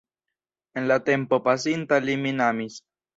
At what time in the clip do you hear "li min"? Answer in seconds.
2.07-2.43